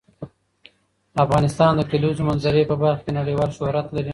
افغانستان 1.23 1.71
د 1.75 1.79
د 1.85 1.87
کلیزو 1.91 2.27
منظره 2.29 2.61
په 2.71 2.75
برخه 2.81 3.01
کې 3.05 3.11
نړیوال 3.19 3.49
شهرت 3.57 3.87
لري. 3.95 4.09